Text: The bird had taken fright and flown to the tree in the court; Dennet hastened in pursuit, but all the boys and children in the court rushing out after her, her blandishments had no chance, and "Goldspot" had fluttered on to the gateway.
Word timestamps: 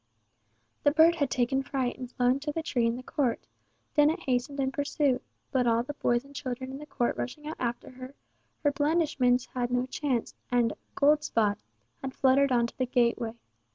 The 0.81 0.89
bird 0.89 1.17
had 1.17 1.29
taken 1.29 1.61
fright 1.61 1.99
and 1.99 2.09
flown 2.11 2.39
to 2.39 2.51
the 2.51 2.63
tree 2.63 2.87
in 2.87 2.95
the 2.95 3.03
court; 3.03 3.45
Dennet 3.93 4.21
hastened 4.21 4.59
in 4.59 4.71
pursuit, 4.71 5.21
but 5.51 5.67
all 5.67 5.83
the 5.83 5.93
boys 5.93 6.25
and 6.25 6.33
children 6.35 6.71
in 6.71 6.79
the 6.79 6.87
court 6.87 7.17
rushing 7.17 7.45
out 7.45 7.57
after 7.59 7.91
her, 7.91 8.15
her 8.63 8.71
blandishments 8.71 9.45
had 9.53 9.69
no 9.69 9.85
chance, 9.85 10.33
and 10.49 10.73
"Goldspot" 10.95 11.57
had 12.01 12.15
fluttered 12.15 12.51
on 12.51 12.65
to 12.65 12.77
the 12.79 12.87
gateway. 12.87 13.33